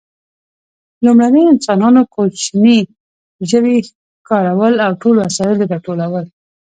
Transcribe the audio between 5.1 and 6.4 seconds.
وسایل یې راټولول.